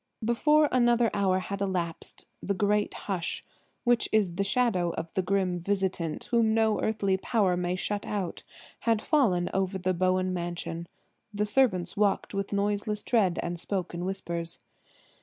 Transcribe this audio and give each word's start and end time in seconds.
Before 0.25 0.67
another 0.71 1.11
hour 1.13 1.37
had 1.37 1.61
elapsed, 1.61 2.25
the 2.41 2.55
great 2.55 2.91
hush–which 2.91 4.09
is 4.11 4.33
the 4.33 4.43
shadow 4.43 4.89
of 4.95 5.13
the 5.13 5.21
grim 5.21 5.59
visitant, 5.59 6.23
whom 6.31 6.55
no 6.55 6.81
earthly 6.81 7.17
power 7.17 7.55
may 7.55 7.75
shut 7.75 8.07
out–had 8.07 8.99
fallen 8.99 9.47
on 9.49 9.65
the 9.83 9.93
Bowen 9.93 10.33
mansion. 10.33 10.87
The 11.31 11.45
servants 11.45 11.95
walked 11.95 12.33
with 12.33 12.51
noiseless 12.51 13.03
tread 13.03 13.39
and 13.43 13.59
spoke 13.59 13.93
in 13.93 14.03
whispers. 14.03 14.57